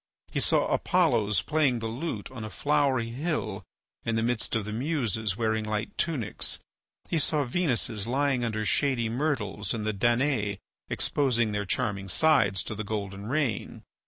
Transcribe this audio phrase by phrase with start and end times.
[0.31, 3.63] He saw Apollos playing the lute on a flowery hill,
[4.03, 6.57] in the midst of the Muses wearing light tunics.
[7.07, 10.57] He saw Venuses lying under shady myrtles and the Danae
[10.89, 13.83] exposing their charming sides to the golden rain.